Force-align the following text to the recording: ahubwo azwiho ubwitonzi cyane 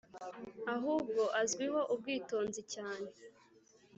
ahubwo 0.73 1.21
azwiho 1.41 1.81
ubwitonzi 1.93 2.61
cyane 2.73 3.07